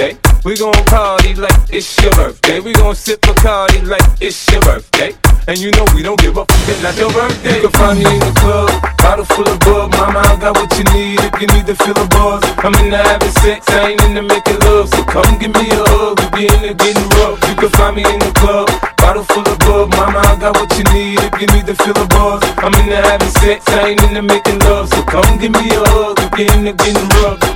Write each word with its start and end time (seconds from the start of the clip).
birthday. 0.00 0.18
We 0.44 0.56
gon' 0.56 0.72
party 0.86 1.34
like 1.34 1.52
it's 1.70 2.00
your 2.02 2.12
birthday. 2.12 2.60
We 2.60 2.72
gon' 2.72 2.94
sip 2.94 3.20
Bacardi 3.20 3.86
like 3.86 4.02
it's 4.20 4.50
your 4.50 4.62
birthday. 4.62 5.12
And 5.48 5.58
you 5.58 5.70
know 5.72 5.84
we 5.94 6.02
don't 6.02 6.20
give 6.20 6.38
up, 6.38 6.48
it's 6.68 6.82
not 6.82 6.96
your 6.96 7.12
birthday. 7.12 7.56
You 7.56 7.68
can 7.68 7.72
find 7.72 7.98
me 7.98 8.04
in 8.06 8.20
the 8.20 8.32
club, 8.40 8.70
bottle 8.98 9.24
full 9.24 9.48
of 9.48 9.58
bug. 9.60 9.90
Mama, 9.92 10.20
I 10.20 10.36
got 10.40 10.56
what 10.56 10.70
you 10.78 10.84
need 10.94 11.20
if 11.20 11.34
you 11.40 11.48
need 11.48 11.66
to 11.66 11.74
feel 11.74 11.96
a 11.96 12.06
buzz. 12.08 12.44
I'm 12.64 12.74
in 12.80 12.90
the 12.90 12.96
having 12.96 13.34
sex, 13.42 13.68
I 13.68 13.90
ain't 13.92 14.02
in 14.04 14.14
the 14.14 14.22
making 14.22 14.60
love. 14.60 14.88
So 14.88 15.02
come 15.04 15.38
give 15.38 15.52
me 15.52 15.68
a 15.68 15.80
hug, 15.92 16.20
we 16.20 16.26
be 16.32 16.42
in 16.48 16.60
the 16.62 16.72
getting 16.74 17.08
rough. 17.20 17.40
You 17.48 17.56
can 17.56 17.70
find 17.76 17.96
me 17.96 18.04
in 18.04 18.20
the 18.20 18.32
club, 18.40 18.68
bottle 18.96 19.24
full 19.24 19.44
of 19.44 19.58
bug. 19.60 19.90
Mama, 19.96 20.20
I 20.24 20.36
got 20.40 20.56
what 20.56 20.70
you 20.78 20.84
need 20.94 21.20
if 21.20 21.34
you 21.40 21.48
need 21.52 21.66
to 21.66 21.74
feel 21.74 21.96
a 21.96 22.06
buzz. 22.08 22.40
I'm 22.64 22.72
in 22.80 22.88
the 22.88 22.96
having 22.96 23.34
sex, 23.42 23.66
I 23.68 23.92
ain't 23.92 24.02
in 24.04 24.14
the 24.14 24.22
making 24.22 24.60
love. 24.60 24.88
So 24.88 25.02
come 25.04 25.36
give 25.36 25.52
me 25.52 25.68
a 25.68 25.80
hug, 25.92 26.16
we 26.20 26.26
be 26.36 26.52
in 26.52 26.64
the 26.64 26.72
getting 26.72 27.08
rough. 27.20 27.49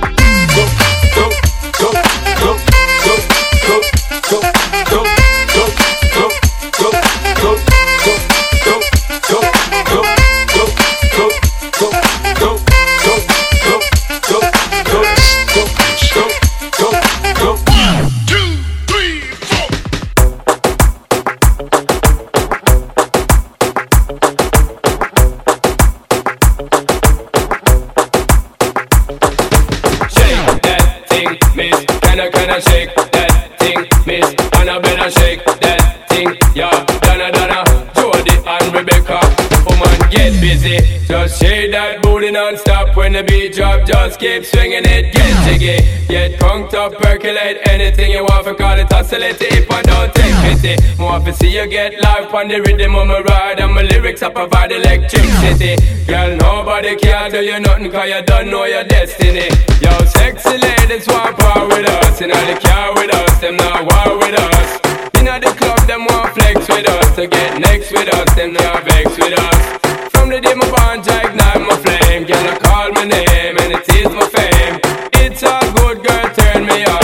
And 38.65 38.75
Rebecca. 38.75 39.19
Woman, 39.65 39.97
get 40.09 40.39
busy. 40.41 40.77
Just 41.07 41.41
shake 41.41 41.71
that 41.71 42.01
booty 42.01 42.31
non-stop 42.31 42.95
when 42.95 43.13
the 43.13 43.23
beat 43.23 43.53
drop. 43.53 43.85
Just 43.85 44.19
keep 44.19 44.45
swinging 44.45 44.85
it, 44.85 45.13
get 45.13 45.33
jiggy. 45.45 45.77
Get 46.07 46.39
crunked 46.39 46.73
up, 46.73 46.93
percolate 46.93 47.67
anything 47.67 48.11
you 48.11 48.23
want. 48.23 48.45
For 48.45 48.55
call 48.55 48.77
it 48.77 48.91
oscillate 48.91 49.41
if 49.41 49.69
I 49.71 49.81
don't 49.81 50.13
take 50.13 50.35
pity. 50.45 50.75
More 50.97 51.19
to 51.19 51.33
see 51.33 51.55
you 51.55 51.67
get 51.67 52.01
live 52.01 52.33
on 52.33 52.47
the 52.47 52.61
rhythm 52.61 52.95
of 52.95 53.07
my 53.07 53.19
ride. 53.21 53.59
And 53.59 53.73
my 53.73 53.81
lyrics 53.81 54.23
I 54.23 54.29
provide 54.29 54.71
electricity. 54.71 55.75
Girl, 56.05 56.35
nobody 56.37 56.95
can 56.95 57.31
do 57.31 57.41
you 57.41 57.59
nothing 57.59 57.91
cause 57.91 58.09
you 58.09 58.21
don't 58.23 58.49
know 58.49 58.65
your 58.65 58.83
destiny. 58.83 59.49
Yo, 59.81 59.91
sexy 60.05 60.57
ladies 60.57 61.07
want 61.07 61.37
power 61.37 61.67
with 61.67 61.89
us. 61.89 62.21
You 62.21 62.27
know 62.27 62.45
they 62.45 62.59
care 62.59 62.93
with 62.93 63.13
us, 63.13 63.39
them 63.41 63.57
not 63.57 63.81
war 63.83 64.17
with 64.17 64.39
us. 64.39 64.84
Know 65.25 65.39
the 65.39 65.47
club, 65.57 65.79
them 65.87 66.05
want 66.05 66.35
flex 66.35 66.69
with 66.69 66.87
us. 66.87 67.15
To 67.15 67.25
get 67.25 67.59
next 67.59 67.91
with 67.91 68.13
us, 68.13 68.35
them 68.35 68.53
not 68.53 68.83
vex 68.83 69.09
with 69.17 69.33
us. 69.33 70.11
From 70.13 70.29
the 70.29 70.39
day 70.39 70.53
my 70.53 70.69
bond, 70.69 71.01
I 71.09 71.25
ignite 71.25 71.61
my 71.65 71.75
flame. 71.81 72.25
Girl, 72.25 72.45
I 72.45 72.55
call 72.59 72.91
my 72.91 73.05
name 73.05 73.57
and 73.57 73.73
it 73.73 73.89
is 73.89 74.05
my 74.13 74.27
fame. 74.29 74.79
It's 75.13 75.41
all 75.41 75.65
good, 75.81 76.05
girl, 76.05 76.29
turn 76.35 76.67
me 76.67 76.85
on 76.85 76.94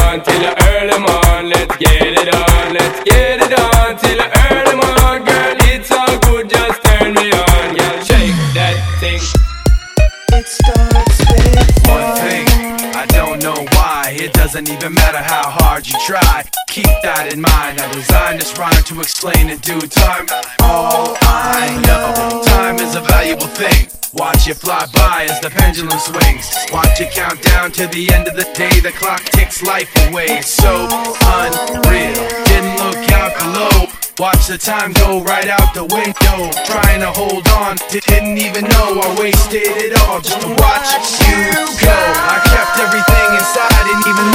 in 17.32 17.42
mind. 17.42 17.80
I 17.80 17.92
designed 17.94 18.40
this 18.40 18.58
rhyme 18.58 18.84
to 18.84 19.00
explain 19.00 19.50
in 19.50 19.58
due 19.60 19.80
time. 19.80 20.28
All 20.62 21.16
I 21.22 21.80
know, 21.88 22.44
time 22.44 22.76
is 22.76 22.96
a 22.96 23.02
valuable 23.02 23.48
thing. 23.48 23.88
Watch 24.14 24.48
it 24.48 24.56
fly 24.58 24.86
by 24.94 25.28
as 25.30 25.40
the 25.40 25.50
pendulum 25.50 25.98
swings. 26.00 26.52
Watch 26.74 27.00
it 27.00 27.12
count 27.12 27.42
down 27.42 27.72
to 27.74 27.88
the 27.88 28.12
end 28.12 28.28
of 28.28 28.36
the 28.36 28.44
day. 28.54 28.80
The 28.82 28.92
clock 28.92 29.24
ticks 29.32 29.64
life 29.64 29.90
away. 30.08 30.26
It's 30.28 30.52
so 30.52 30.88
unreal. 30.92 32.20
Didn't 32.52 32.76
look 32.84 33.00
out 33.16 33.32
below. 33.40 33.88
Watch 34.20 34.48
the 34.48 34.58
time 34.58 34.92
go 34.94 35.24
right 35.24 35.48
out 35.48 35.74
the 35.74 35.88
window. 35.88 36.52
Trying 36.68 37.00
to 37.00 37.12
hold 37.16 37.48
on, 37.58 37.78
didn't 37.90 38.38
even 38.38 38.66
know 38.68 39.00
I 39.00 39.16
wasted 39.18 39.64
it 39.66 39.96
all 40.04 40.20
just 40.20 40.42
to 40.42 40.50
watch 40.60 40.90
you 41.24 41.56
go. 41.80 41.96
I 41.96 42.44
kept 42.52 42.76
everything 42.84 43.28
inside, 43.40 43.82
didn't 43.88 44.08
even 44.12 44.31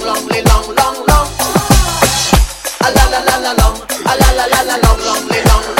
la 0.00 0.12
la 0.12 0.12
la 0.12 0.20
long, 0.20 0.24
long, 0.24 0.28
li, 0.28 0.42
long, 0.42 0.74
long, 0.76 0.96
long. 1.08 1.28
A 2.80 2.90
la 2.90 3.04
la 3.10 3.20
la 3.20 3.36
la 3.38 3.52
long, 3.54 3.76
a 4.06 4.16
la 4.16 4.32
la 4.32 4.46
la 4.46 4.62
la 4.62 4.76
long, 4.76 4.98
long, 5.04 5.28
li, 5.28 5.38
long, 5.44 5.64
long, 5.64 5.76
long. 5.76 5.79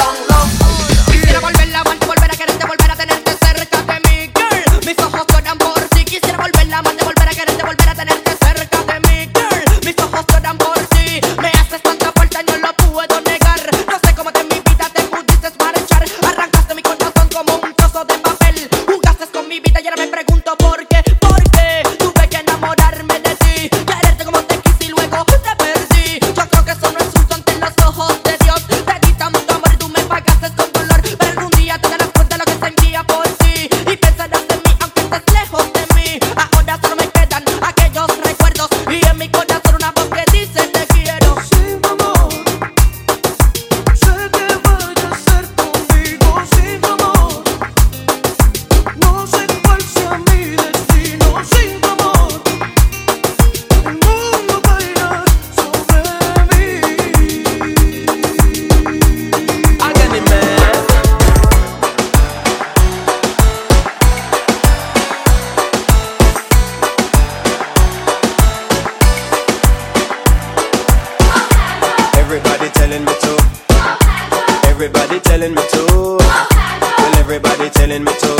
telling 75.41 75.55
me 75.55 75.63
to. 75.71 76.17
Well, 76.19 77.15
everybody 77.17 77.69
telling 77.71 78.03
me 78.03 78.11
to. 78.13 78.31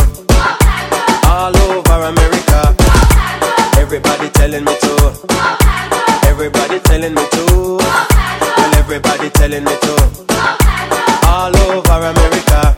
All 1.25 1.57
over 1.57 1.98
America. 2.12 2.75
Everybody 3.80 4.30
telling 4.30 4.63
me 4.63 4.75
to. 4.81 5.12
Everybody 6.27 6.80
telling 6.81 7.15
me 7.15 7.25
to. 7.31 7.77
Well, 7.80 8.75
everybody 8.77 9.31
telling 9.31 9.63
me 9.63 9.75
to. 9.81 9.95
All 11.25 11.57
over 11.57 12.06
America. 12.12 12.75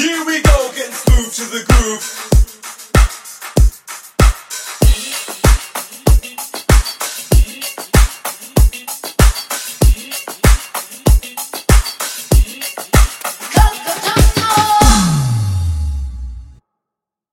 Here 0.00 0.24
we 0.24 0.40
go, 0.40 0.72
getting 0.74 0.94
smooth 0.94 1.30
to 1.34 1.44
the 1.44 1.69